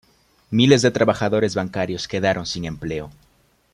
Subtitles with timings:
[0.49, 3.11] Miles de trabajadores bancarios quedaron sin empleo.